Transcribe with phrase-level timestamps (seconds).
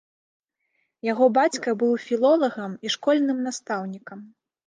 [1.11, 4.19] Яго бацька быў філолагам і школьным настаўнікам.